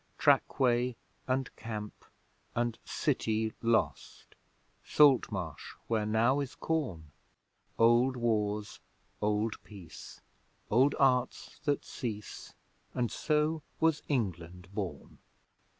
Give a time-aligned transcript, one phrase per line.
[0.17, 0.95] Trackway
[1.27, 1.93] and Camp
[2.55, 4.33] and City lost,
[4.83, 7.11] Salt Marsh where now is corn;
[7.77, 8.79] Old Wars,
[9.21, 10.19] old Peace,
[10.71, 12.55] old Arts that cease,
[12.95, 15.19] And so was England born!